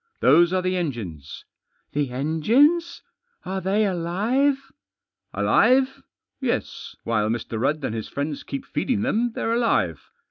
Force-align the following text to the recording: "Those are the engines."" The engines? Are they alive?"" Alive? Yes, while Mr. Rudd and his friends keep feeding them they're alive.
"Those 0.19 0.51
are 0.51 0.63
the 0.63 0.77
engines."" 0.77 1.45
The 1.93 2.09
engines? 2.09 3.03
Are 3.45 3.61
they 3.61 3.85
alive?"" 3.85 4.71
Alive? 5.35 6.01
Yes, 6.39 6.95
while 7.03 7.29
Mr. 7.29 7.59
Rudd 7.59 7.85
and 7.85 7.93
his 7.93 8.07
friends 8.09 8.41
keep 8.41 8.65
feeding 8.65 9.03
them 9.03 9.33
they're 9.33 9.53
alive. 9.53 10.09